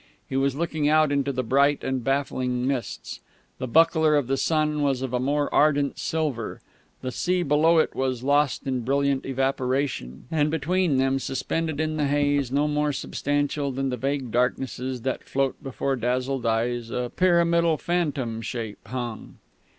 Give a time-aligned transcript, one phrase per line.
[0.27, 3.19] He was looking out into the bright and baffling mists.
[3.59, 6.59] The buckler of the sun was of a more ardent silver;
[7.03, 12.07] the sea below it was lost in brilliant evaporation; and between them, suspended in the
[12.07, 17.77] haze, no more substantial than the vague darknesses that float before dazzled eyes, a pyramidal
[17.77, 19.37] phantom shape hung.